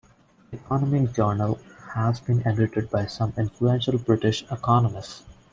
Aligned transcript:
"The 0.49 0.57
Economic 0.57 1.13
Journal" 1.13 1.59
has 1.93 2.19
been 2.19 2.41
edited 2.47 2.89
by 2.89 3.05
some 3.05 3.33
influential 3.37 3.99
British 3.99 4.43
Economists. 4.51 5.21